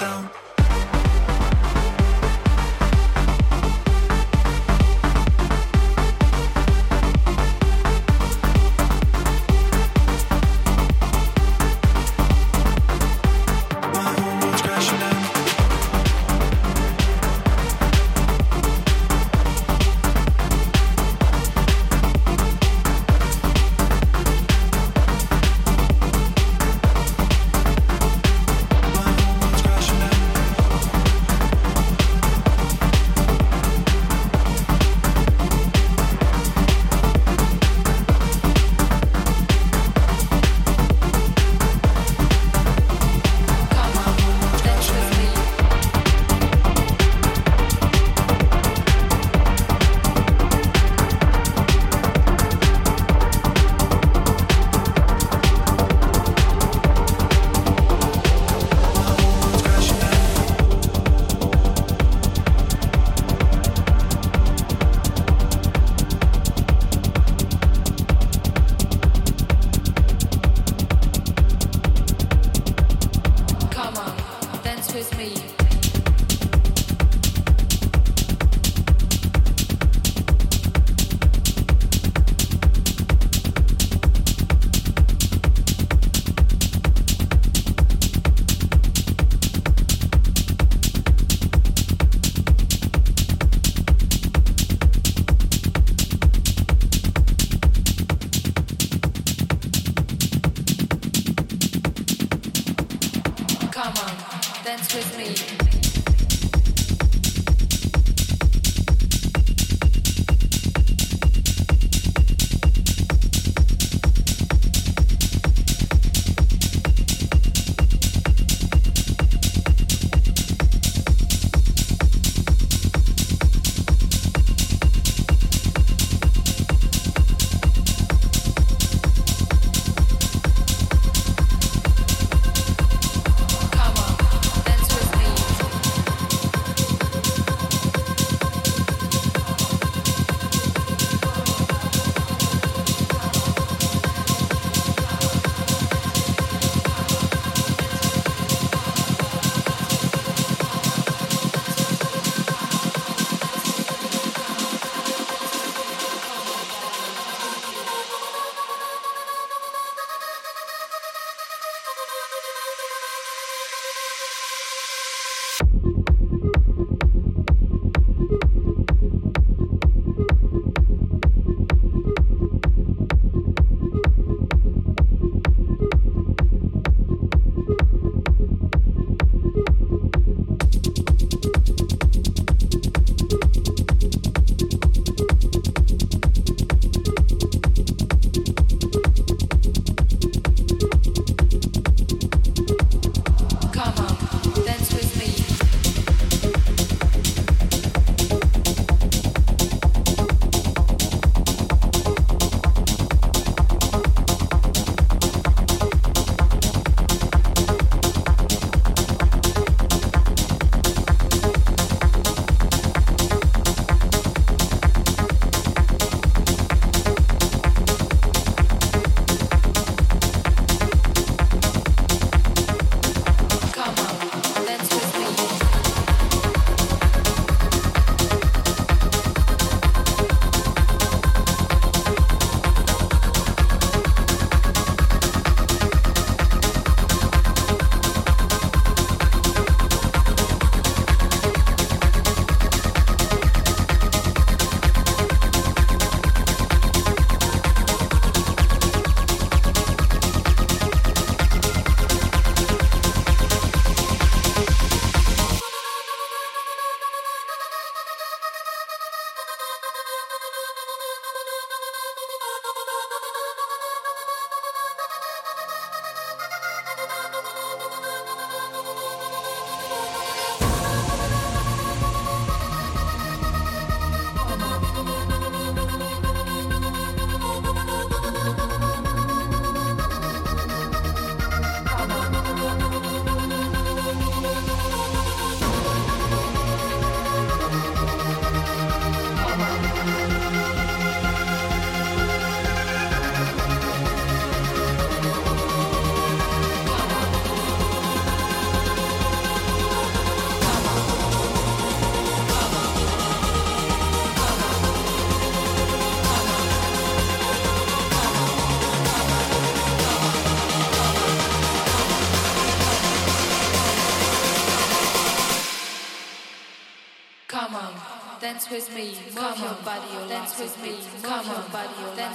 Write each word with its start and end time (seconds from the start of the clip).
Come 0.00 0.49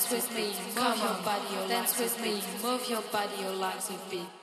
dance 0.09 0.27
with 0.29 0.35
me, 0.35 0.53
move 0.75 0.97
your 0.99 1.23
body, 1.23 1.67
dance 1.67 1.99
with 1.99 2.21
me, 2.21 2.43
move 2.61 2.87
your 2.87 3.01
body, 3.11 3.41
your 3.41 3.53
legs 3.53 3.89
a 3.89 4.11
beat. 4.11 4.34